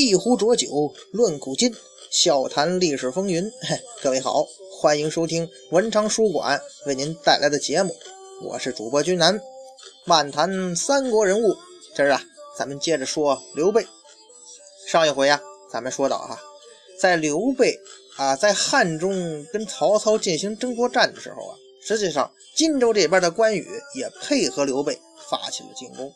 [0.00, 1.74] 一壶浊酒论古今，
[2.10, 3.50] 笑谈历史风云。
[3.62, 4.46] 嘿，各位好，
[4.80, 7.94] 欢迎收听文昌书馆为您带来的节目，
[8.42, 9.40] 我是主播君南，
[10.04, 11.56] 漫谈三国人物。
[11.96, 12.22] 今儿啊，
[12.56, 13.86] 咱们接着说刘备。
[14.86, 16.40] 上一回啊，咱们说到哈，
[17.00, 17.78] 在刘备
[18.16, 26.12] 啊在汉中跟曹操进行争夺战的时候啊，实际上荆州这边的关羽也配合刘备发起了进攻，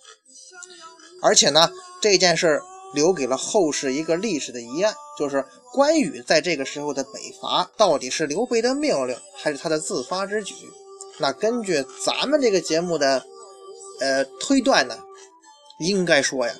[1.21, 1.71] 而且呢，
[2.01, 2.61] 这件事
[2.95, 7.11] 留给了后世一个历史的疑案，就是关羽在这个时候的北
[7.41, 10.55] 伐到底是刘备的命令还是他的自发之举？
[11.19, 13.25] 那根据咱们这个节目的
[14.01, 14.99] 呃推断呢，
[15.79, 16.55] 应该说呀，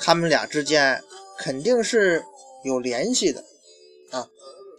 [0.00, 1.02] 他们俩之间。
[1.36, 2.24] 肯定是
[2.62, 3.44] 有联系的
[4.12, 4.24] 啊，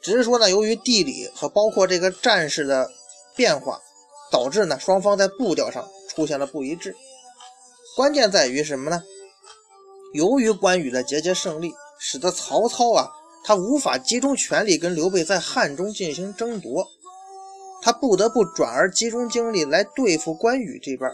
[0.01, 2.89] 只是说呢，由于地理和包括这个战事的
[3.35, 3.81] 变化，
[4.31, 6.95] 导致呢双方在步调上出现了不一致。
[7.97, 9.03] 关键在于什么呢？
[10.15, 13.09] 由于关羽的节节胜利，使得曹操啊，
[13.43, 16.87] 他无法集中全力跟刘备在汉中进行争夺，
[17.81, 21.11] 他不得不转而集中精力来对付关羽这边。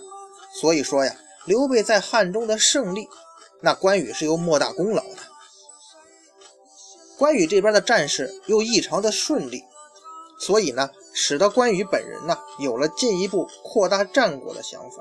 [0.61, 3.09] 所以说呀，刘备在汉中的胜利，
[3.61, 5.17] 那关羽是有莫大功劳的。
[7.17, 9.63] 关羽这边的战事又异常的顺利，
[10.39, 14.97] 所以呢，使得关羽本人呢有了进一步扩大战果的想法，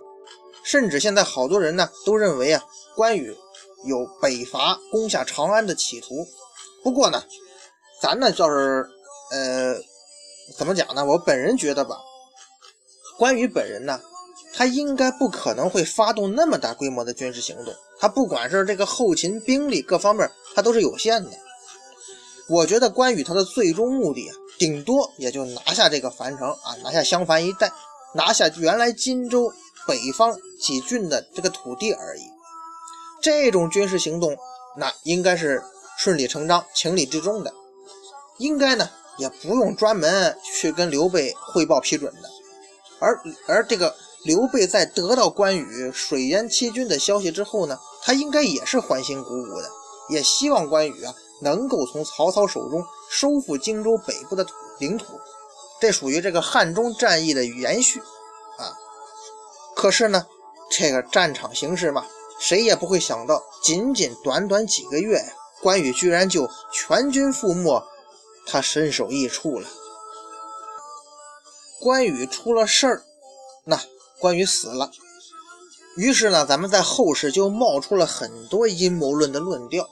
[0.65, 2.65] 甚至现在好多人呢都认为啊，
[2.97, 3.37] 关羽
[3.84, 6.27] 有北伐攻下长安的企图。
[6.83, 7.23] 不过呢，
[8.00, 8.89] 咱呢就是
[9.31, 9.75] 呃，
[10.56, 11.05] 怎么讲呢？
[11.05, 11.97] 我本人觉得吧，
[13.19, 14.00] 关羽本人呢，
[14.55, 21.31] 他应该不可能会发动那么大规模的军事行动，他不管是这个后勤兵力各方面，他都是有限的。
[22.49, 27.71] 我觉得关羽他的最终目的啊，顶多也就拿下这个樊城啊，拿下襄樊一带，
[28.15, 29.53] 拿下原来荆州
[29.87, 32.22] 北方几郡的这个土地而已。
[33.20, 34.36] 这种军事行动，
[34.76, 35.62] 那应该是
[35.98, 37.53] 顺理成章、情理之中的，
[38.38, 38.88] 应该呢
[39.19, 42.31] 也不用专门去跟刘备汇报批准的。
[42.98, 43.94] 而而这个
[44.25, 49.70] 刘备在得到关羽水淹七军的消息之后呢，他应该也是欢欣鼓舞的，
[50.10, 51.14] 也希望关羽啊。
[51.42, 55.19] 能够从曹操手中收复荆州北部的土领土，
[55.81, 57.98] 这属于这个汉中战役的延续
[58.58, 58.76] 啊。
[59.75, 60.26] 可是呢，
[60.70, 62.04] 这个战场形势嘛，
[62.41, 67.84] 谁也不会想到，仅仅短短几个月呀，关羽居然就全军覆没，
[68.47, 69.69] 他身首异处了。
[71.79, 73.03] 关羽出了事儿，
[73.65, 73.79] 那
[74.19, 74.91] 关羽死了。
[75.97, 79.87] 于是呢，咱们在后世就冒出了很多阴谋论的论调。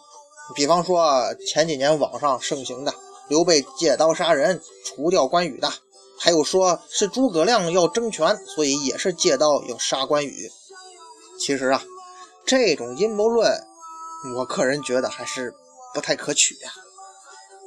[0.54, 2.94] 比方说前几年网上盛行的
[3.28, 5.70] 刘备借刀杀人除掉关羽的，
[6.18, 10.50] 还有说是诸葛亮要争权，所以也是借刀要杀关羽。
[11.38, 11.82] 其实啊，
[12.48, 13.46] 这种阴谋论，
[14.34, 15.54] 我个人觉得还是
[15.92, 16.70] 不太可取呀。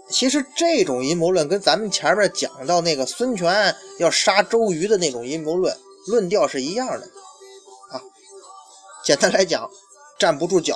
[0.10, 5.78] 其实这种阴谋论跟咱们前面讲到那个孙权要杀周瑜的那种阴谋论
[6.08, 7.06] 论调是一样的
[7.92, 8.02] 啊。
[9.04, 9.70] 简单来讲，
[10.18, 10.76] 站不住脚。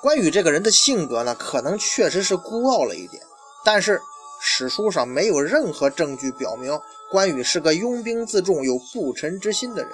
[0.00, 3.20] 关羽这个人的性格呢，可能确实是孤傲了一点，
[3.64, 4.00] 但是
[4.40, 9.90] 史书上没有任何证据表明关羽是个拥兵自重、有不臣之心的人。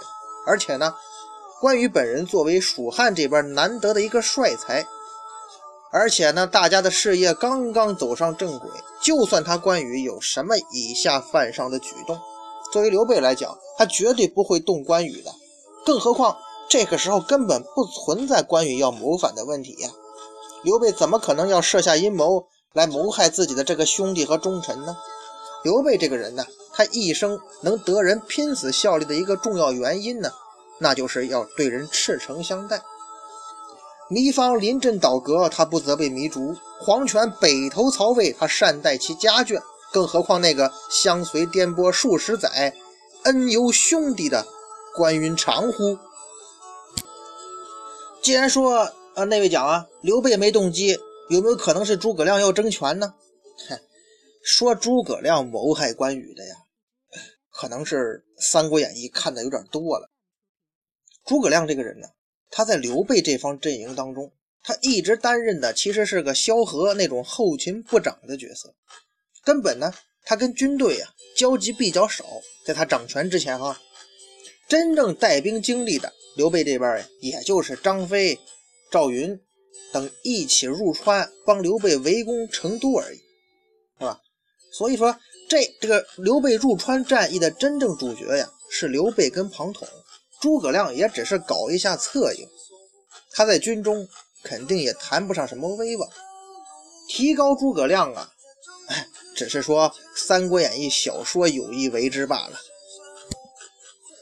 [0.47, 0.95] 而且呢，
[1.61, 4.87] 关羽本人作为蜀汉这边难得的一个帅才，
[5.93, 8.71] 而且呢，大家的事业刚刚走上正轨，
[9.03, 12.19] 就算他关羽有什么以下犯上的举动，
[12.73, 15.31] 作为刘备来讲，他绝对不会动关羽的。
[15.85, 16.35] 更何况
[16.71, 19.91] 这个时候根本不存在关羽要谋反的问题呀。
[20.63, 24.97] 刘备怎么可能要设下阴谋来谋害自己的这个兄弟和忠臣呢？
[25.63, 30.31] 刘备这个人呢，他一生能得人拼死效力的一个重要原因呢，
[30.81, 32.83] 那就是要对人赤诚相待。
[34.11, 39.63] 糜芳临阵倒戈，他不责备糜竺；黄权北投曹魏，他善待其家眷。
[39.93, 42.75] 更何况那个相随颠簸数十载、
[43.25, 44.47] 恩由兄弟的
[44.97, 45.99] 关云长乎？
[48.23, 48.93] 既然说。
[49.13, 50.97] 啊，那位讲啊，刘备没动机，
[51.29, 53.13] 有没有可能是诸葛亮要争权呢？
[53.69, 53.81] 嗨，
[54.45, 56.55] 说诸葛亮谋害关羽的呀，
[57.51, 60.10] 可能是《三国演义》看的有点多了。
[61.31, 62.09] 诸葛亮这个人呢，
[62.51, 64.33] 他在刘备这方阵营当中，
[64.65, 68.75] 他一直担任的其实是个萧何那种后勤部长的角色，
[69.45, 69.95] 根本呢，
[70.25, 72.25] 他跟军队啊交集比较少。
[72.67, 73.81] 在他掌权之前哈，
[74.67, 78.37] 真正带兵经历的刘备这边呀，也就是张飞。
[78.91, 79.41] 赵云
[79.93, 83.19] 等一起入川帮刘备围攻成都而已，
[84.01, 84.21] 是吧？
[84.73, 85.17] 所以说，
[85.49, 89.87] 这这个刘备入川战役的真正主角呀，是刘备跟庞统，
[90.41, 92.49] 诸葛亮也只是搞一下策应，
[93.33, 94.09] 他在军中
[94.43, 96.09] 肯定也谈不上什么威望。
[97.09, 98.31] 提高诸葛亮啊，
[98.89, 99.07] 哎，
[99.37, 102.59] 只是说《三国演义》小说有意为之罢了。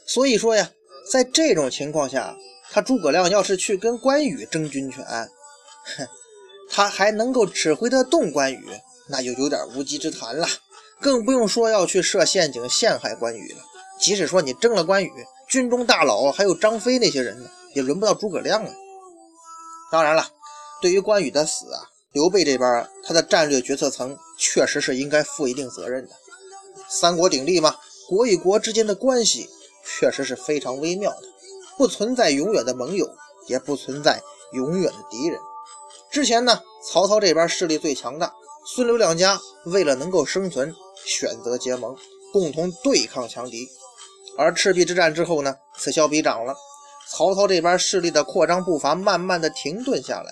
[0.05, 0.71] 所以说呀，
[1.09, 2.35] 在这种情况下，
[2.71, 6.07] 他诸葛亮要是去跟关羽争军权，哼，
[6.69, 8.67] 他还能够指挥得动关羽，
[9.07, 10.47] 那就有点无稽之谈了。
[10.99, 13.59] 更不用说要去设陷阱陷害关羽了。
[13.99, 15.11] 即使说你争了关羽，
[15.49, 18.71] 军中大佬还有张飞那些人呢，也轮不到诸葛亮啊。
[19.91, 20.29] 当然了，
[20.81, 26.11] 对于关羽的死啊，刘备这边他的战略决策层确实是应该负一定责任的。
[26.87, 27.75] 三国鼎立嘛，
[28.07, 29.49] 国与国之间的关系
[29.83, 31.23] 确实是非常微妙的，
[31.77, 33.09] 不存在永远的盟友，
[33.47, 34.21] 也不存在
[34.53, 35.39] 永远的敌人。
[36.11, 38.33] 之前呢，曹操这边势力最强大，
[38.75, 40.75] 孙刘两家为了能够生存。
[41.05, 41.95] 选择结盟，
[42.33, 43.67] 共同对抗强敌。
[44.39, 46.55] 而赤壁之战之后呢，此消彼长了。
[47.11, 50.31] 曹操这边势力的扩张步伐慢慢的停顿下来。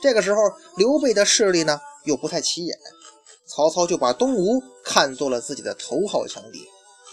[0.00, 0.40] 这个时候，
[0.76, 2.78] 刘备的势力呢又不太起眼，
[3.48, 6.60] 曹操就把东吴看作了自己的头号强敌。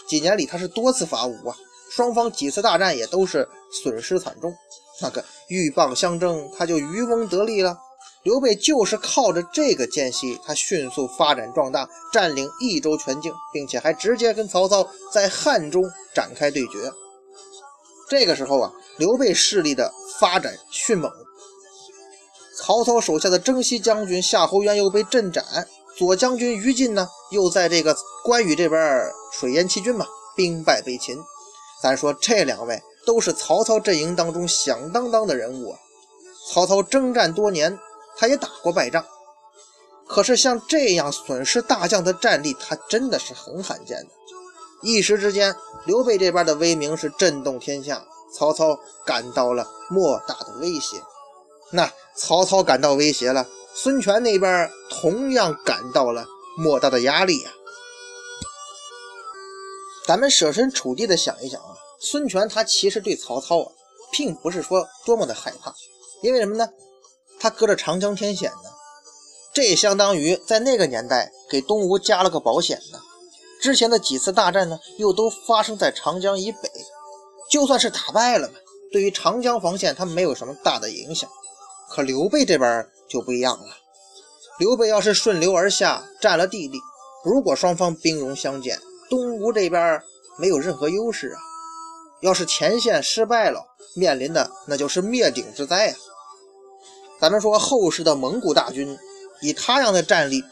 [0.08, 1.56] 几年里他是多次伐吴啊，
[1.90, 3.48] 双方几次大战也都是
[3.82, 4.54] 损失惨重。
[5.02, 7.76] 那个鹬蚌相争，他就渔翁得利了。
[8.26, 16.92] 刘备就是靠着这个间隙，他迅速发展壮大，占领益州全境，并且还直接跟曹操在汉中展开对决。
[18.10, 21.08] 这个时候啊，刘备势力的发展迅猛，
[22.58, 25.44] 曹操手下的征西将军夏侯渊又被镇斩，
[25.96, 29.04] 左将军于禁呢，又在这个关羽这边
[29.38, 31.16] 水淹七军嘛，兵败被擒。
[31.80, 35.78] 咱说这两位都是曹操阵营当中响当当的人物啊。
[36.52, 37.78] 曹操征战多年。
[38.16, 39.04] 他也打过败仗，
[40.06, 44.08] 可是像这样损失大将的战力，他真的是很罕见的。
[44.82, 45.54] 一时之间，
[45.84, 51.02] 刘备这边的威名是震动天下，曹操感到了莫大的威胁。
[51.70, 56.26] 那曹操感到威胁了，孙权那边同样感到了
[56.56, 57.50] 莫大的压力呀。
[60.06, 63.72] 咱们设身处地的想一想啊，孙权他其实对曹操啊，
[64.12, 65.74] 并不是说多么的害怕，
[66.22, 66.68] 因为什么呢？
[67.46, 68.70] 他隔着长江天险呢，
[69.54, 72.98] 这也相当于在那个年代给东吴加了个保险呢。
[73.62, 76.68] 之前的几次大战呢，又都发生在长江以北，
[77.48, 78.54] 就算是打败了嘛，
[78.90, 81.30] 对于长江防线他没有什么大的影响。
[81.88, 83.76] 可刘备这边就不一样了，
[84.58, 86.80] 刘备要是顺流而下占了地利，
[87.24, 88.76] 如果双方兵戎相见，
[89.08, 90.02] 东吴这边
[90.36, 91.38] 没有任何优势啊。
[92.22, 93.64] 要是前线失败了，
[93.94, 95.96] 面临的那就是灭顶之灾啊。
[97.20, 98.98] 咱们说后世的蒙古大军，
[99.40, 100.44] 以他样的战力，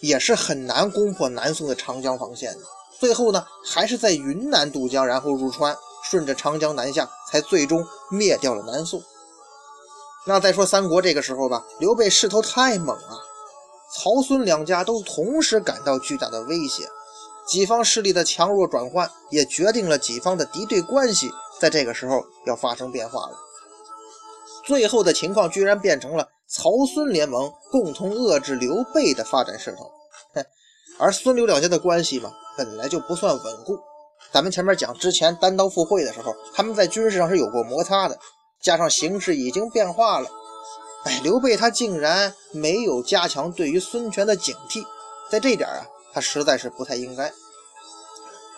[0.00, 2.60] 也是很难攻破南宋的长江防线的。
[2.98, 5.76] 最后呢，还是在云南渡江，然后入川，
[6.10, 9.00] 顺着长江南下，才最终灭掉了南宋。
[10.26, 13.22] 那再说三国这个时候吧，刘备势头太猛了，
[13.94, 16.88] 曹孙两家都同时感到巨大的威胁，
[17.46, 23.38] 几方势力的强弱转换，也决定了几方的敌对关系，在这个时候要发生变化了。
[24.68, 29.90] 最后的情况居然变成了曹孙联盟共同遏制刘备的发展势头，
[30.98, 33.78] 而孙刘两家的关系嘛，本来就不算稳固。
[34.30, 38.18] 咱们前面讲之前单刀赴会的时候，他们在军事上是有过摩擦的，
[38.60, 40.28] 加上形势已经变化了，
[41.04, 44.84] 哎，刘备他竟然没有加强对于孙权的警惕，
[45.30, 47.32] 在这点啊，他实在是不太应该。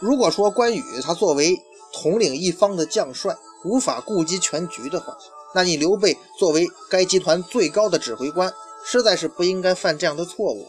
[0.00, 1.56] 如果说关羽他作为
[1.92, 5.16] 统领一方的将帅，无法顾及全局的话，
[5.52, 8.52] 那你刘备作为该集团最高的指挥官，
[8.84, 10.66] 实在是不应该犯这样的错误。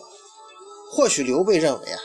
[0.92, 2.00] 或许刘备认为啊，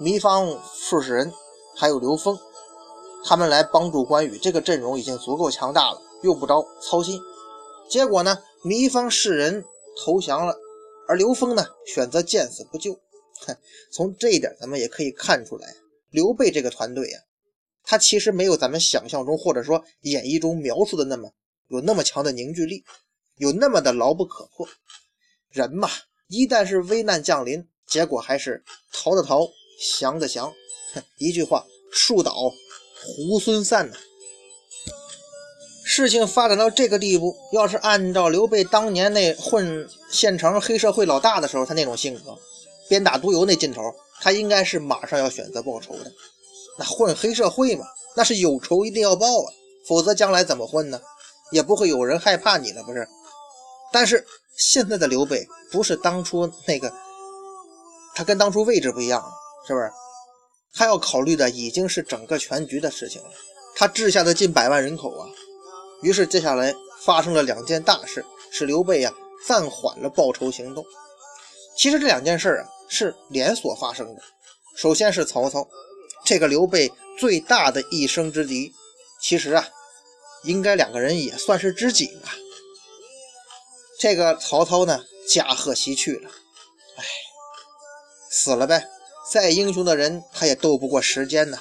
[0.00, 1.32] 糜芳、数士人
[1.76, 2.36] 还有刘封，
[3.24, 7.20] 他们来帮助关羽，这个阵容已经足够强大了，用不着操心。
[7.88, 9.64] 结果呢，糜芳士人
[10.04, 10.56] 投降了，
[11.06, 12.92] 而刘封呢选择见死不救。
[13.46, 13.56] 哼，
[13.92, 15.68] 从这一点咱们也可以看出来，
[16.10, 17.20] 刘备这个团队呀，
[17.84, 21.30] 他其实没有咱们想象中或者说演绎中描述的那么。
[21.68, 22.84] 有那么强的凝聚力，
[23.36, 24.68] 有那么的牢不可破。
[25.50, 25.88] 人嘛，
[26.28, 29.48] 一旦是危难降临，结果还是逃的逃，
[29.98, 30.52] 降的降。
[30.94, 33.96] 哼一句话，树倒猢狲散呐。
[35.86, 42.38] 事情发展到这个地步，要是按照刘备当年那混县城黑社会老大的时候，他那种性格，
[42.88, 46.10] 鞭打督邮那劲头，他应该是马上要选择报仇的。
[46.78, 49.52] 那混黑社会嘛，那是有仇一定要报啊，
[49.86, 51.00] 否则将来怎么混呢？
[51.54, 53.08] 也不会有人害怕你了，不是？
[53.92, 54.26] 但是
[54.58, 56.92] 现在的刘备不是当初那个，
[58.14, 59.28] 他跟当初位置不一样了，
[59.66, 59.88] 是不是？
[60.74, 63.28] 他要考虑的已经是整个全局的事情了。
[63.76, 65.28] 他治下的近百万人口啊，
[66.02, 69.14] 于是接下来发生了两件大事，使刘备呀
[69.46, 70.84] 暂缓了报仇行动。
[71.76, 74.22] 其实这两件事啊是连锁发生的。
[74.76, 75.64] 首先是曹操，
[76.24, 78.72] 这个刘备最大的一生之敌，
[79.20, 79.64] 其实啊，
[80.44, 82.34] 应该两个人也算是知己吧。
[83.98, 86.30] 这个曹操呢，驾鹤西去了，
[86.96, 87.04] 哎，
[88.30, 88.88] 死了呗。
[89.30, 91.58] 再英雄的人，他也斗不过时间呢。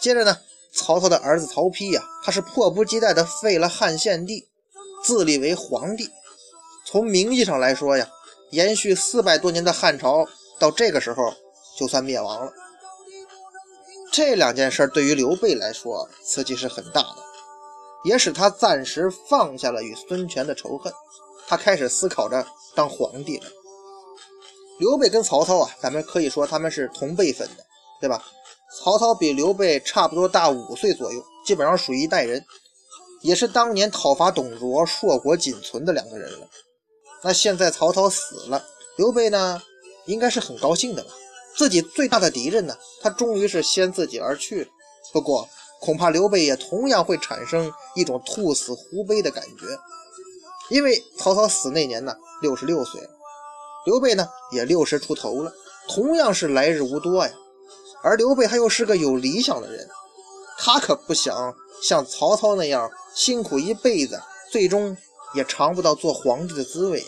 [0.00, 0.38] 接着呢，
[0.72, 4.46] 曹操的儿子曹丕呀，他是迫不及待的废了汉献帝，
[5.02, 6.08] 自立为皇帝。
[6.84, 8.08] 从名义上来说呀，
[8.50, 10.24] 延续四百多年的汉朝，
[10.60, 11.34] 到这个时候
[11.76, 12.52] 就算灭亡了。
[14.12, 17.16] 这两件事对于刘备来说，刺激是很大的，
[18.06, 20.92] 也使他暂时放下了与孙权的仇恨，
[21.48, 22.46] 他开始思考着
[22.76, 23.46] 当皇帝了。
[24.78, 27.66] 刘备跟曹操啊，咱们可以说他们是同辈分的，
[28.00, 28.24] 对吧？
[28.78, 32.44] 曹操比刘备差不多大五岁左右，基本上属于一代人，
[33.22, 36.46] 也是当年讨伐董卓、硕果仅存的两个人了。
[37.24, 38.64] 那现在曹操死了，
[38.96, 39.60] 刘备呢，
[40.04, 41.10] 应该是很高兴的吧？
[41.56, 44.70] 自己最大的敌人呢，他终于是先自己而去了。
[45.12, 45.48] 不过，
[45.80, 49.66] 恐怕刘备也同样会产生一种兔死狐悲的感觉，
[50.70, 53.00] 因为曹操死那年呢，六十六岁。
[53.84, 55.52] 刘备呢也六十出头了，
[55.88, 57.32] 同样是来日无多呀。
[58.02, 59.88] 而刘备他又是个有理想的人，
[60.58, 64.96] 他可不想像曹操那样辛苦一辈子，最终
[65.34, 67.04] 也尝不到做皇帝的滋味。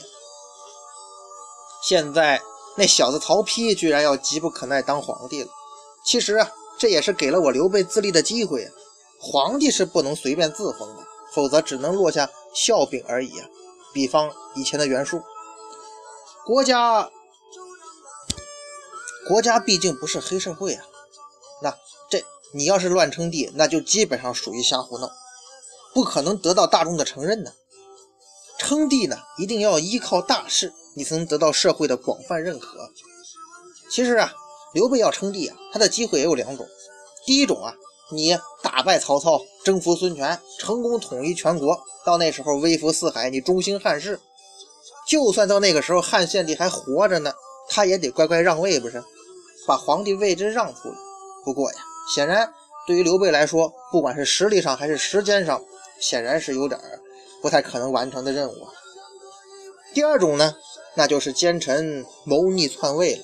[1.82, 2.40] 现在
[2.76, 5.50] 那小子曹丕居然要急不可耐当皇帝了，
[6.04, 8.70] 其实啊，这也是给了我刘备自立的机会。
[9.20, 13.48] 皇帝是不能随便自封的，否则只能落下笑柄而已啊。
[13.92, 15.22] 比方以前的袁术。
[16.46, 17.10] 国家，
[19.26, 20.84] 国家毕竟不是黑社会啊。
[21.62, 21.76] 那
[22.08, 25.10] 这你要是乱称帝，那就基本上属于瞎胡闹，
[25.92, 27.52] 不可能得到大众的承认呢。
[28.56, 32.90] 称帝呢，一定要依靠大事，你才能得到社会的广泛认可。
[33.90, 34.32] 其实啊，
[34.72, 36.66] 刘备要称帝啊，他的机会也有两种。
[37.24, 37.74] 第一种啊，
[38.10, 44.18] 你打败曹操，征服孙权，成功统一全国，到那时候威服四海，你中兴汉室。
[45.08, 47.32] 就算到那个时候汉献帝还活着呢，
[47.68, 49.02] 他也得乖乖让位，不是？
[49.66, 50.94] 把皇帝位置让出来。
[51.44, 51.78] 不过呀，
[52.14, 52.52] 显然
[52.86, 55.62] 对于刘备来说，不管是实力上还是时间上，
[56.00, 56.78] 显然是有点
[57.42, 58.68] 不太可能完成的任务。
[59.94, 60.54] 第二种呢，
[60.94, 63.22] 那就是奸臣谋逆篡位了。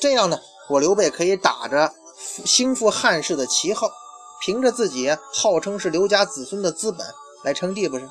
[0.00, 1.92] 这样呢，我刘备可以打着
[2.44, 3.90] 兴复汉室的旗号，
[4.40, 7.06] 凭着自己号称是刘家子孙的资本
[7.44, 8.08] 来称帝，不是？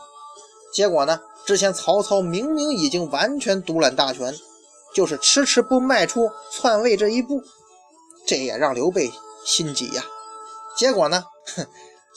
[0.73, 1.19] 结果呢？
[1.45, 4.33] 之前曹操明明已经完全独揽大权，
[4.95, 7.43] 就是迟迟不迈出篡位这一步，
[8.25, 9.11] 这也让刘备
[9.45, 10.03] 心急呀。
[10.75, 11.23] 结果呢，
[11.55, 11.67] 哼，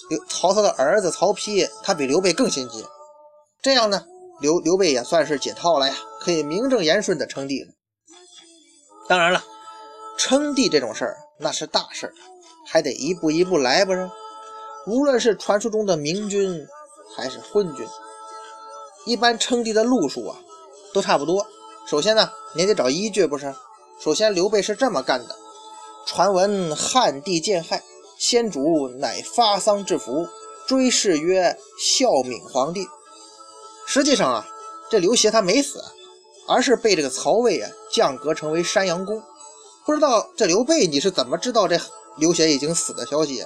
[0.08, 2.84] 刘曹操的儿子曹丕，他比刘备更心急。
[3.60, 4.02] 这样呢，
[4.40, 7.68] 刘刘备也算是解套了呀，可以名正言顺的称帝了。
[9.08, 9.44] 当然了，
[10.18, 12.12] 称帝这种事儿那是大事儿，
[12.66, 14.10] 还得一步一步来，不是？
[14.86, 16.66] 无论是传说中的明君，
[17.16, 17.86] 还是昏君。
[19.06, 20.36] 一般称帝的路数啊，
[20.92, 21.46] 都差不多。
[21.86, 23.54] 首先呢，你得找依据，不是？
[24.00, 25.36] 首先，刘备是这么干的：
[26.04, 27.82] 传闻汉帝见害，
[28.18, 30.26] 先主乃发丧致福，
[30.66, 32.86] 追谥曰孝敏皇帝。
[33.86, 34.46] 实际上啊，
[34.90, 35.82] 这刘协他没死，
[36.48, 39.22] 而是被这个曹魏啊降格成为山阳公。
[39.88, 41.80] 不知道这刘备你是怎么知道这
[42.18, 43.42] 刘协已经死的消息？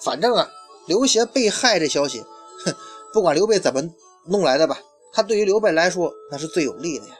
[0.00, 0.50] 反正啊，
[0.88, 2.20] 刘协被害这消息，
[2.64, 2.74] 哼，
[3.12, 3.80] 不管刘备怎么
[4.26, 4.76] 弄来的吧。
[5.12, 7.14] 他对于刘备来说，那是最有利的呀。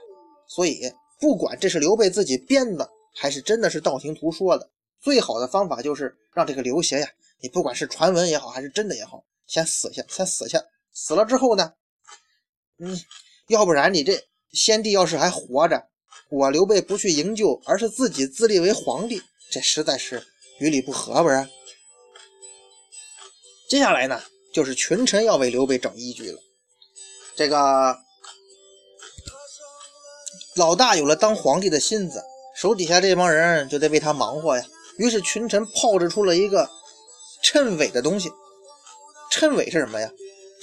[0.48, 4.68] 所以，不管这是刘备自己编的，还是真的是道听途说的，
[5.00, 7.08] 最好的方法就是让这个刘协呀，
[7.40, 10.60] 你不管是传闻也好，还是真的也好，先死下，先死下。
[10.92, 11.74] 死了之后呢，
[12.80, 12.98] 嗯，
[13.46, 15.86] 要不然你这先帝要是还活着，
[16.30, 20.26] 我刘备不去营救，而是自己自立为皇帝，这实在是
[20.58, 21.48] 于理不合，不是？
[23.68, 26.38] 接下来呢，就是群臣要为刘备找依据了。
[27.36, 27.96] 这个
[30.56, 32.22] 老大有了当皇帝的心思，
[32.56, 34.64] 手底下这帮人就得为他忙活呀。
[34.98, 36.70] 于是群臣炮制出了一个
[37.42, 38.30] 谶纬的东西。
[39.32, 40.08] 谶纬是什么呀？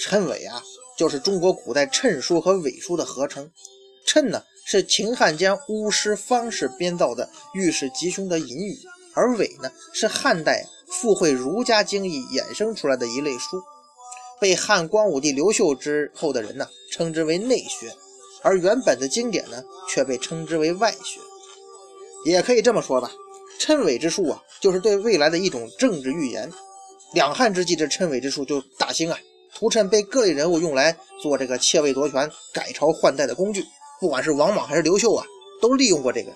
[0.00, 0.62] 谶纬啊，
[0.96, 3.50] 就是中国古代谶书和纬书的合称。
[4.06, 8.74] 谶呢，是秦汉间巫师方士编造的预示吉凶的隐语，
[9.12, 13.62] 而伪呢，是汉代附会儒家经义衍生出来的一类书。
[14.40, 17.92] 被汉光武帝刘秀之后的人呢，称之为内学，
[18.40, 21.20] 而原本的经典呢，却被称之为外学。
[22.24, 23.12] 也可以这么说吧，
[23.60, 26.50] 谶纬之术啊，就是对未来的一种政治预言。
[27.12, 29.18] 两汉之际，这谶纬之术就大兴啊，
[29.54, 33.62] 屠谶被各类人物用来做这个窃位夺权、改朝换代的工具。
[34.02, 35.24] 不管是王莽还是刘秀啊，
[35.60, 36.32] 都利用过这个。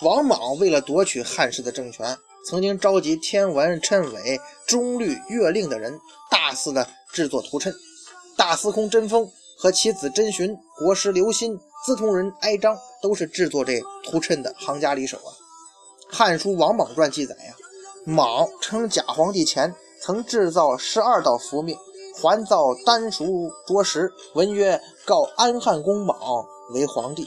[0.00, 5.96] 王莽为了夺取汉室的政权，曾经召集天文、谶纬、中律、月令的人，
[6.28, 7.72] 大肆的制作图谶。
[8.36, 11.56] 大司空甄丰和其子甄寻、国师刘歆、
[11.86, 15.30] 资同人哀章，都是制作这图谶的行家里手啊。
[16.16, 17.54] 《汉书·王莽传》记载呀，
[18.04, 21.78] 莽称假皇帝前，曾制造十二道符命，
[22.14, 26.18] 还造丹书着石，文曰：“告安汉公莽
[26.74, 27.26] 为皇帝。”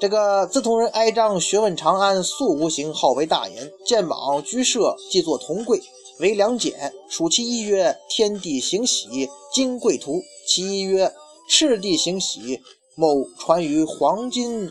[0.00, 3.70] 这个自同人哀章学问长安，素无形，号为大言。
[3.84, 5.82] 见莽居舍，即作同贵，
[6.20, 6.92] 为良简。
[7.08, 11.12] 属其一曰：“天地行喜，金贵图。”其一曰
[11.50, 12.60] ：“赤地行喜，
[12.96, 14.70] 某传于黄金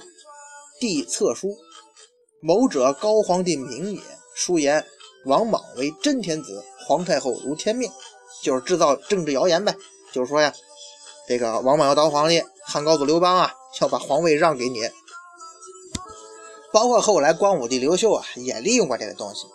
[0.79, 1.55] 地册书。”
[2.41, 3.99] 某者高皇帝名也。
[4.33, 4.83] 书言
[5.25, 7.91] 王莽为真天子，皇太后如天命，
[8.41, 9.75] 就是制造政治谣言呗。
[10.11, 10.53] 就是说呀，
[11.27, 14.81] 这个王莽要当皇帝，汉高祖刘邦啊，要把皇位让给你。
[16.71, 19.47] 包括后来光武帝刘秀啊，也利用过这个东西。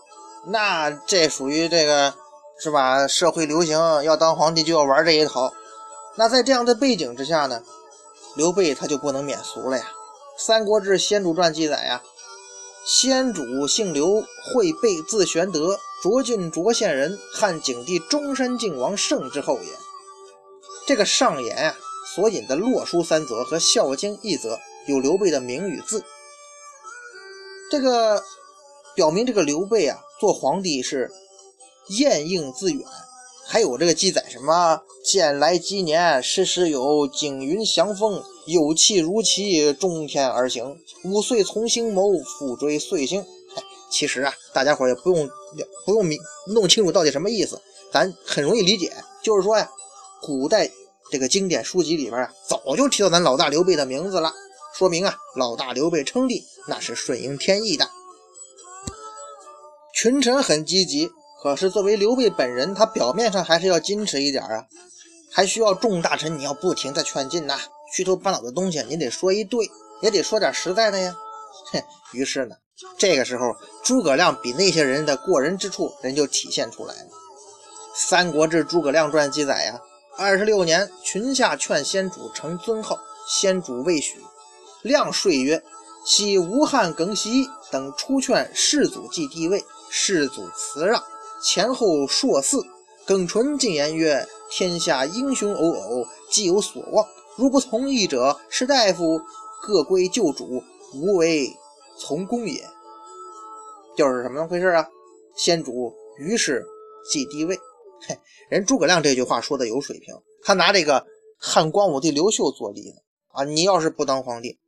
[0.47, 2.15] 那这属于这个
[2.59, 3.07] 是吧？
[3.07, 5.53] 社会流行要当皇帝就要玩这一套。
[6.17, 7.63] 那在这样的背景之下呢，
[8.37, 9.85] 刘备他就不能免俗了呀。
[10.43, 12.03] 《三国志·先主传》记载呀，
[12.85, 19.71] 先主姓刘，讳备，字玄德，涿郡涿县人，汉景帝中山靖王胜之后也。
[20.87, 21.75] 这个上言啊，
[22.15, 26.05] 所引的洛书三则和孝经一则，有刘备的名与字。
[27.71, 28.23] 这个
[28.95, 31.11] 表明，这个刘备啊，做皇帝是
[31.89, 32.87] 晏应自远，
[33.47, 40.77] 还有这个记载什么“见来积年，时时有景云祥风，有气如期，中天而行。
[41.05, 43.25] 五岁从星谋，复追岁星。”
[43.95, 45.31] 其实啊，大家伙也不用
[45.87, 49.71] 不用明弄清楚到底什么意思，咱很容易理解，就是说呀，
[50.21, 50.69] 古代
[51.13, 54.35] 这个经典书籍里边啊，早就提到咱老大刘备的名字了。
[54.77, 57.89] 说明啊，老大刘备称帝那是顺应天意的。
[59.95, 64.67] 群臣很积极，可是作为刘备本人，他表面上还是要矜持一点啊，
[65.31, 67.61] 还需要众大臣你要不停的劝进呐，
[67.95, 69.71] 虚头巴脑的东西你得说一对，
[70.03, 71.17] 也得说点实在的呀。
[71.73, 71.81] 哼，
[72.13, 72.57] 于是呢，
[72.99, 77.09] 这个时候诸葛亮比那些人的过人之处，人就体现出来了。
[77.95, 79.81] 《三国志·诸葛亮传》记载呀，
[80.17, 84.21] 二十六年，群下劝先主成尊号，先主未许。
[84.83, 85.63] 亮说曰
[86.05, 91.01] ：“昔吴汉耿习等出劝世祖继帝位，世祖辞让，
[91.43, 92.61] 前后硕嗣。
[93.07, 97.07] 耿纯进言曰：‘天下英雄偶偶，既有所望。
[97.37, 99.21] 如不从义者，士大夫
[99.63, 100.63] 各归旧主，
[100.95, 101.57] 无为
[101.99, 102.65] 从公也。’
[103.97, 104.89] 就是什么回事啊？
[105.37, 106.65] 先主于是
[107.11, 107.59] 继帝位。
[108.07, 108.19] 嘿，
[108.51, 111.07] 人诸葛亮这句话说的有水平，他拿这个
[111.39, 113.45] 汉光武帝刘秀做例子啊。
[113.45, 114.59] 你要是不当皇帝。”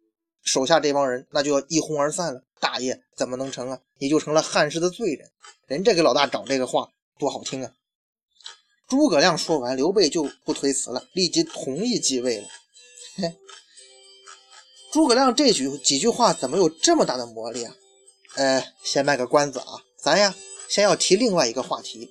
[0.42, 3.80] 手下这帮人那就要一哄而散了，大业怎么能成啊？
[3.98, 5.28] 你就成了汉室的罪人。
[5.66, 7.72] 人这个老大找这个话多好听啊！
[8.86, 12.46] 诸葛亮说完，刘备就不推辞了，立即同意继位了。
[13.16, 13.36] 嘿，
[14.96, 17.74] 诸葛亮这句几句话怎么有这么大的魔力啊？
[18.36, 20.34] 呃，先卖个关子啊，咱呀
[20.70, 22.10] 先要提另外一个话题。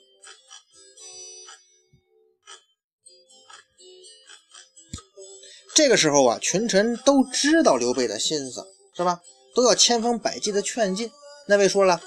[5.73, 8.63] 这个时候啊，群臣都知道刘备的心思，
[8.95, 9.19] 是吧？
[9.55, 11.09] 都要千方百计的劝进。
[11.47, 11.99] 那位说了，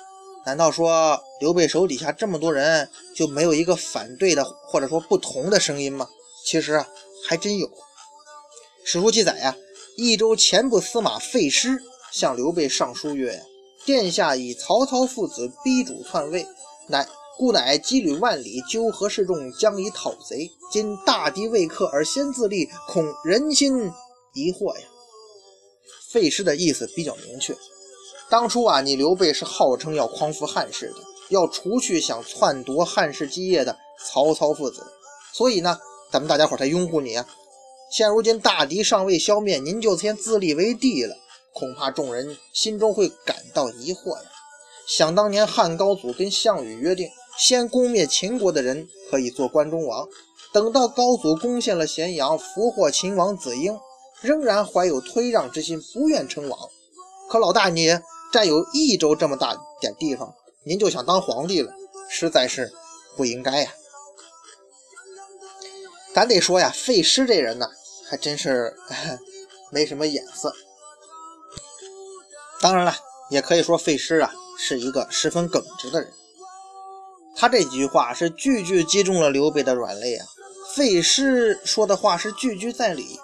[0.47, 6.09] 难道说刘备手底下这么多人就没有一个反对的，或者说不同的声音吗？
[6.45, 6.89] 其实啊，
[7.29, 7.69] 还真有。
[8.85, 9.57] 史书记载呀，
[10.01, 11.77] 益州前部司马费师
[12.13, 13.43] 向刘备上书曰
[13.85, 16.47] ：“殿下以曹操父子逼主篡位，
[16.87, 17.05] 乃。”
[17.37, 20.51] 故乃羁旅万里，纠合示众，将以讨贼。
[20.73, 23.93] 今大敌未克而先自立，恐人心
[24.35, 24.85] 疑惑呀。
[26.11, 27.57] 费师的意思比较明确，
[28.29, 30.97] 当初啊，你刘备是号称要匡扶汉室的，
[31.29, 34.85] 要除去想篡夺汉室基业的曹操父子，
[35.33, 35.79] 所以呢，
[36.11, 37.25] 咱们大家伙才拥护你啊。
[37.91, 41.17] 现如今大敌尚未消灭，您就先自立为帝了，
[41.53, 44.31] 恐怕众人心中会感到疑惑呀。
[44.87, 47.09] 想当年汉高祖跟项羽约定。
[47.39, 50.09] 先攻灭秦国的人可以做关中王，
[50.53, 53.79] 等到高祖攻陷了咸阳，俘获秦王子婴，
[54.21, 56.59] 仍然怀有推让之心，不愿称王。
[57.31, 57.97] 可老大，你
[58.33, 61.73] 占有益州这么大点地方，您就想当皇帝了，
[62.11, 62.73] 实在是
[63.17, 63.73] 不应该呀。
[66.19, 67.71] 咱得说呀，费师这人呢，
[68.11, 68.75] 还真是
[69.71, 70.53] 没什么眼色。
[72.61, 72.93] 当然了，
[73.31, 76.13] 也可以说费师啊，是一个十分耿直的人。
[77.37, 80.27] 他这几句话是句句击中了刘备的软肋啊！
[80.75, 83.21] 费师说的话是句句在理，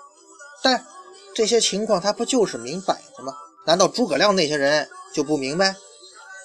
[0.62, 0.86] 但
[1.34, 3.34] 这些情况他不就是明摆着吗？
[3.66, 5.74] 难道诸葛亮那些人就不明白？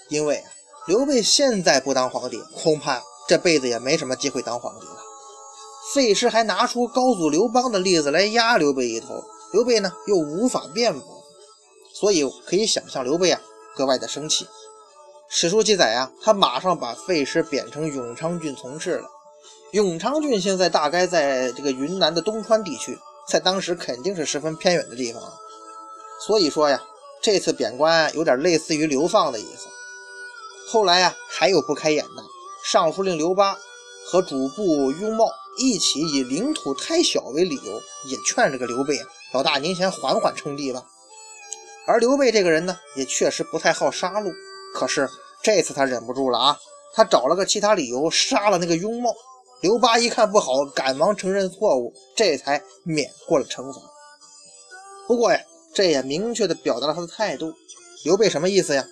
[0.07, 0.49] 因为啊，
[0.87, 4.95] 刘备现在不当皇帝，恐怕这辈子也没什么机会当皇帝了。
[5.93, 11.23] 费师还拿出高祖刘邦的例子来压刘备一头，刘备呢又无法辩驳，
[11.93, 13.41] 所以可以想象刘备啊
[13.75, 14.47] 格外的生气。
[15.29, 19.09] 史书记载啊，他马上把费师贬成永昌郡从事了。
[19.71, 25.21] 永昌郡现在大概在这个云南的东川地区，在当时肯定是十分偏远的地方。
[26.25, 26.81] 所以说呀。
[27.21, 29.67] 这次贬官有点类似于流放的意思。
[30.69, 32.23] 后来呀，还有不开眼的，
[32.63, 33.57] 上书令刘巴
[34.05, 35.25] 和主簿雍茂
[35.59, 38.97] 一起以领土太小为理由，也劝这个刘备
[39.33, 40.83] 老大您先缓缓称帝吧。
[41.85, 44.31] 而刘备这个人呢，也确实不太好杀戮。
[44.73, 45.07] 可是
[45.43, 46.57] 这次他忍不住了啊，
[46.93, 49.13] 他找了个其他理由杀了那个雍茂。
[49.61, 53.81] 刘巴一看不好，赶忙承认错误，这才免过了惩罚。
[55.07, 55.39] 不过呀。
[55.71, 57.53] 这也明确地表达了他的态度。
[58.03, 58.83] 刘备什么意思呀？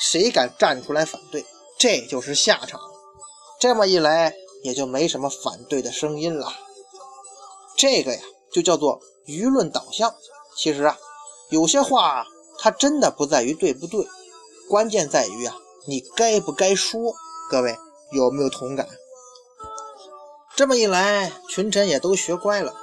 [0.00, 1.46] 谁敢站出来反对，
[1.78, 2.78] 这就是下场。
[3.60, 4.34] 这么一来，
[4.64, 6.50] 也就没什么反对的声音了。
[7.76, 10.14] 这个呀，就叫做舆论导向。
[10.56, 10.96] 其实啊，
[11.50, 12.26] 有些话
[12.58, 14.06] 它真的不在于对不对，
[14.70, 15.54] 关键在于啊，
[15.86, 17.12] 你该不该说。
[17.50, 17.76] 各位
[18.12, 18.88] 有没有同感？
[20.56, 22.74] 这么一来，群臣也都学乖了。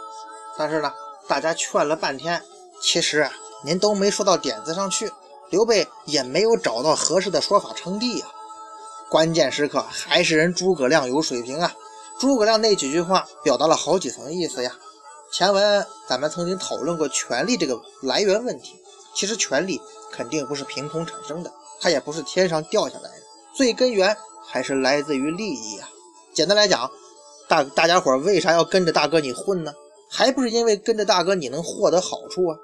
[0.55, 0.93] 但是呢，
[1.27, 2.43] 大家劝了半天。
[2.79, 3.33] 其实啊，
[3.65, 5.11] 您都没说到点子上去，
[5.49, 8.31] 刘备也没有找到合适的说法称帝啊。
[9.11, 11.75] 关键时刻还是人诸葛亮有水平啊。
[12.17, 14.73] 诸葛亮那几句话表达了好几层意思呀。
[15.33, 18.79] 前文咱们曾经讨论过权力这个来源问题，
[19.13, 19.81] 其实权力
[20.13, 25.89] 肯定不是凭空产生的，它也不是天上掉下来的，最根源还是来自于利益啊。
[26.33, 26.89] 简单来讲，
[27.49, 29.73] 大大家伙为啥要跟着大哥你混呢？
[30.09, 32.57] 还不是因为跟着大哥你能获得好处啊。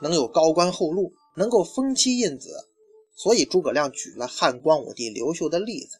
[0.00, 2.50] 能有高官厚禄，能够封妻印子，
[3.18, 5.98] 所以诸葛亮举了汉光武帝刘秀的例子。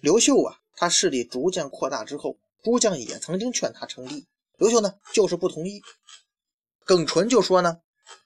[0.00, 4.26] 刘秀啊，他势力逐渐扩大之后，诸将也曾经劝他称帝，
[4.58, 5.80] 刘秀呢就是不同意。
[6.84, 7.78] 耿纯就说呢，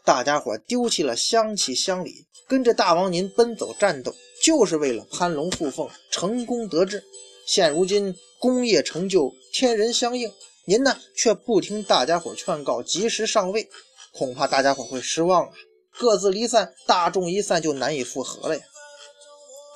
[0.05, 7.05] 大家伙丢弃了乡戚乡里，跟着大王您奔走战斗，就是为了攀龙附凤、成功得志。
[7.47, 10.33] 现如今功业成就，天人相应，
[10.65, 13.69] 您呢却不听大家伙劝告，及时上位。
[14.13, 15.53] 恐怕大家伙会失望啊！
[15.99, 18.63] 各自离散，大众一散就难以复合了呀。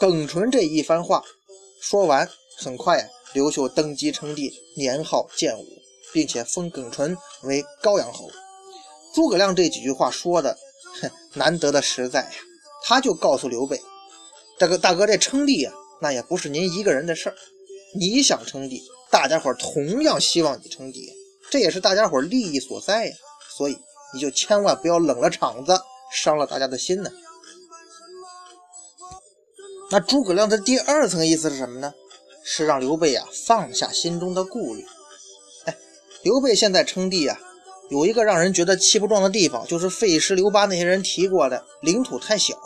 [0.00, 1.22] 耿纯这一番话
[1.80, 5.64] 说完，很快呀，刘秀登基称帝，年号建武，
[6.12, 8.28] 并且封耿纯为高阳侯。
[9.14, 10.58] 诸葛亮这几句话说的，
[11.00, 12.30] 哼，难得的实在呀。
[12.82, 13.80] 他就告诉刘备
[14.58, 17.36] ：“这个大哥，这称帝呀，那也不是您一个人的事儿。
[17.94, 21.12] 你想称帝，大家伙同样希望你称帝，
[21.50, 23.14] 这也是大家伙利益所在呀。
[23.56, 23.76] 所以。”
[24.14, 25.78] 你就千万不要冷了场子，
[26.16, 27.10] 伤了大家的心呢。
[29.90, 31.92] 那诸葛亮的第二层意思是什么呢？
[32.42, 34.86] 是让刘备啊放下心中的顾虑。
[35.66, 35.76] 哎，
[36.22, 37.38] 刘备现在称帝啊，
[37.90, 42.56] 有一个让人觉得气不壮的地方，就是费时、刘巴那些人提过的领土太小。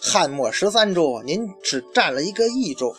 [0.00, 2.94] 汉末十三州，您只占了一个益州，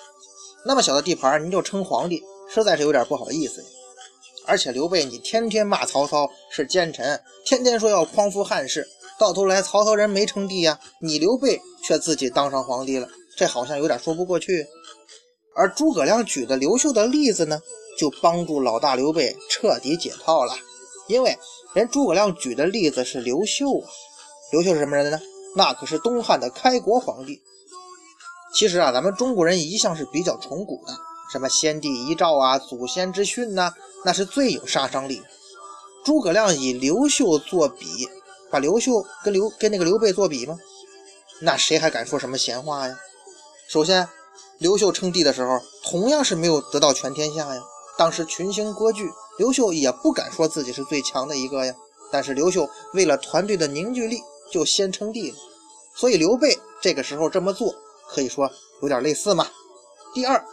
[0.65, 2.21] 那么小的地盘，您就称皇帝，
[2.54, 3.65] 实在是有点不好意思。
[4.45, 8.88] 而且刘备，你天天骂曹操是奸臣，天天说要匡扶汉室，
[9.19, 14.65] 到头来曹操人没称帝呀，你刘备却自己当上皇帝了，这好像有点说不过去。
[15.53, 17.60] 而诸葛亮举的刘秀的例子呢，
[17.97, 20.53] 就帮助老大刘备彻底解套了，
[21.10, 21.38] 因为
[21.73, 23.88] 人诸葛亮举的例子是刘秀啊，
[24.53, 25.19] 刘秀是什么人呢？
[25.55, 27.41] 那可是东汉的开国皇帝。
[28.53, 30.93] 其实啊，咱们中国人一向是比较崇古的。
[31.32, 33.73] 什么先帝遗诏啊，祖先之训呐，
[34.05, 35.21] 那是最有杀伤力。
[36.05, 38.08] 诸葛亮以刘秀作比，
[38.49, 40.57] 把刘秀跟刘跟那个刘备作比吗？
[41.41, 42.97] 那谁还敢说什么闲话呀？
[43.67, 44.07] 首先，
[44.57, 47.62] 刘秀称帝的时候，同样是没有得到全天下呀。
[47.97, 51.73] 当时群星割据，刘秀也不敢说自己是最强的一个呀。
[52.12, 55.38] 但是刘秀为了团队的凝聚力，就先称帝了。
[55.95, 57.73] 所以刘备这个时候这么做，
[58.09, 58.49] 可以说
[58.81, 59.47] 有点类似嘛。
[60.13, 60.43] 第二。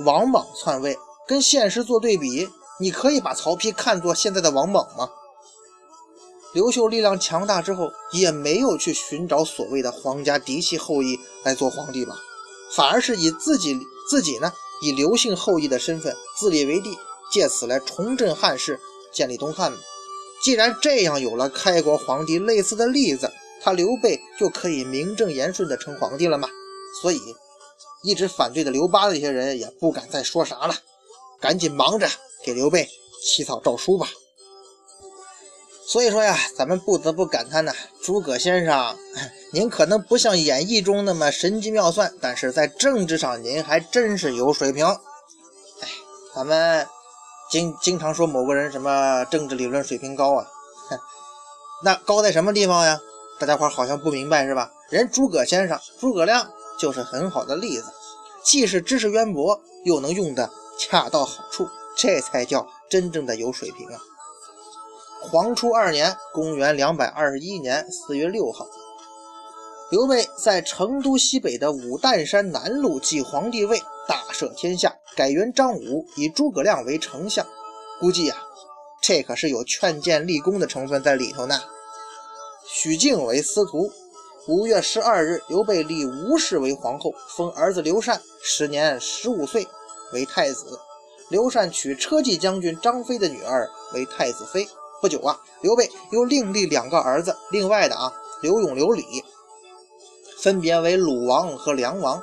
[0.00, 0.94] 王莽篡位
[1.26, 2.46] 跟现实做对比，
[2.78, 5.08] 你可以把曹丕看作现在的王莽吗？
[6.56, 12.18] 刘秀力量强大之后，也没有去寻找所谓的皇家嫡系后裔来做皇帝吧，
[12.72, 16.96] 反而是以自己自己呢，以刘姓后裔的身份自立为帝，
[17.30, 18.80] 借此来重振汉室，
[19.12, 19.70] 建立东汉。
[20.42, 23.30] 既然这样有了开国皇帝类似的例子，
[23.62, 26.48] 他刘备就可以名正言顺的称皇帝了吗？
[27.02, 27.20] 所以。
[28.02, 30.74] 一直反对的刘巴的这些人也不敢再说啥了，
[31.38, 32.08] 赶紧忙着
[32.44, 32.88] 给刘备
[33.22, 34.08] 起草诏书吧。
[35.88, 37.72] 所以说呀，咱们不得不感叹呐，
[38.02, 38.96] 诸葛先生，
[39.52, 44.84] 您可能不像演义中那么神机妙算，但是在政治上您还真是有水平。
[44.84, 45.88] 哎，
[46.34, 46.86] 咱们
[47.50, 50.46] 经经常说某个人什么政治理论水平高啊，
[51.84, 53.00] 那高在什么地方呀？
[53.38, 54.72] 大家伙好像不明白是吧？
[54.90, 57.84] 人诸葛先生诸葛亮就是很好的例子，
[58.42, 64.00] 既是知识渊博，又能用的恰到好处，这才叫真正的有水平啊。
[65.28, 68.64] 黄初二年，公元两百二十一年四月六号，
[69.90, 77.44] 刘备在成都西北的五担山南路继皇帝位，大赦天下，改元张武，以诸葛亮为丞相。
[77.98, 78.36] 估计呀，
[79.02, 81.60] 这可是有劝谏立功的成分在里头呢。
[82.68, 83.90] 许靖为司徒。
[84.46, 89.66] 五月十二日，刘备立吴氏为皇后，封儿子刘禅，时年十五岁，
[90.12, 90.78] 为太子。
[91.28, 94.68] 刘禅娶车骑将军张飞的女儿为太子妃。
[95.00, 99.04] 不久啊，刘备又另立两个儿子，另外的啊，刘永、刘礼，
[100.38, 102.22] 分别为鲁王和梁王，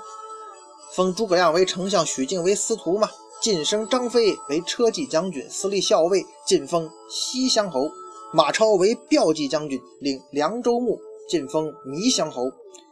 [0.93, 3.09] 封诸葛亮为丞相，许靖为司徒嘛。
[3.41, 7.91] 晋升张飞为车骑将军、司隶校尉，晋封西乡侯。
[8.33, 10.97] 马超为骠骑将军，领凉州牧，
[11.29, 12.43] 晋封弥乡侯。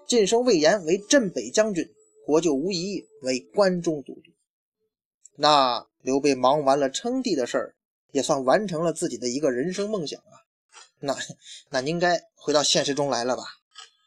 [0.05, 1.89] 晋升魏延为镇北将军，
[2.25, 4.21] 国舅吴仪为关中都督。
[5.37, 7.75] 那刘备忙完了称帝的事儿。
[8.11, 10.35] 也算完成了自己的一个人生梦想啊，
[10.99, 11.17] 那
[11.69, 13.43] 那应该回到现实中来了吧？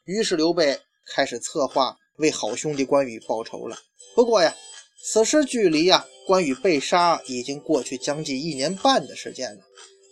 [0.04, 0.78] 于是刘备
[1.14, 3.76] 开始策划为好兄弟关羽报仇了。
[4.14, 4.54] 不过呀，
[5.02, 9.62] 此时距离呀关羽被杀已经过去将近一年半的时间了，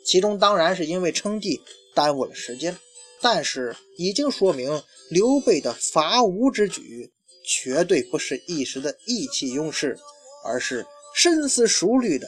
[0.05, 1.61] 其中当然是因为称帝
[1.95, 2.77] 耽误了时间，
[3.21, 7.13] 但是已经说明刘备的伐吴之举
[7.45, 9.99] 绝对不是一时的意气用事，
[10.45, 12.27] 而是深思熟虑的。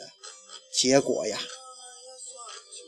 [0.75, 1.39] 结果呀。